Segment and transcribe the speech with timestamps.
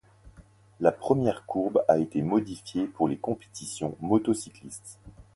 [0.79, 4.97] La première courbe a été modifiée pour les compétitions motocyclistes.